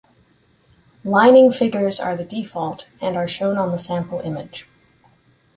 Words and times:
Lining 1.03 1.51
figures 1.53 1.99
are 1.99 2.15
the 2.15 2.25
default, 2.25 2.87
and 3.01 3.15
are 3.15 3.27
shown 3.27 3.57
on 3.59 3.71
the 3.71 3.77
sample 3.77 4.19
image. 4.21 4.67